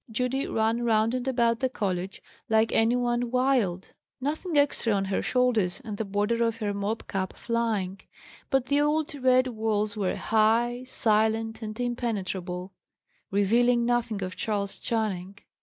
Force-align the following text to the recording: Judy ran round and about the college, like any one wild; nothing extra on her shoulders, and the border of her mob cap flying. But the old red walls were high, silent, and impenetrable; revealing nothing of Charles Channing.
Judy 0.09 0.47
ran 0.47 0.81
round 0.81 1.13
and 1.13 1.27
about 1.27 1.59
the 1.59 1.69
college, 1.69 2.23
like 2.49 2.71
any 2.71 2.95
one 2.95 3.29
wild; 3.29 3.93
nothing 4.19 4.57
extra 4.57 4.91
on 4.93 5.05
her 5.05 5.21
shoulders, 5.21 5.79
and 5.85 5.95
the 5.97 6.03
border 6.05 6.43
of 6.43 6.57
her 6.57 6.73
mob 6.73 7.07
cap 7.07 7.37
flying. 7.37 7.99
But 8.49 8.65
the 8.65 8.81
old 8.81 9.13
red 9.13 9.45
walls 9.49 9.95
were 9.95 10.15
high, 10.15 10.85
silent, 10.85 11.61
and 11.61 11.79
impenetrable; 11.79 12.73
revealing 13.29 13.85
nothing 13.85 14.23
of 14.23 14.35
Charles 14.35 14.77
Channing. 14.79 15.37